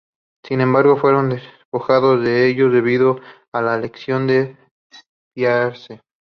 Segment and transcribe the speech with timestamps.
[0.43, 3.19] Sin embargo, fueron despojados de ellos debido
[3.53, 4.57] a una lesión de
[5.35, 6.01] Pierce.